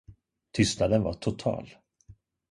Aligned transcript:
Tystnaden 0.53 1.03
var 1.05 1.13
total. 1.13 1.67